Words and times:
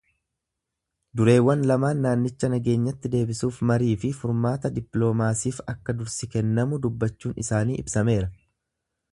Dureewwan 1.19 1.65
lamaan 1.71 2.01
naannicha 2.05 2.49
nageenyatti 2.53 3.11
deebisuuf 3.17 3.59
mariifi 3.73 4.11
furmaata 4.23 4.73
dippilomasiif 4.79 5.63
akka 5.75 5.99
dursi 6.01 6.33
kennamu 6.37 6.81
dubbachuun 6.87 7.41
isaanii 7.45 7.81
ibsameera. 7.85 8.33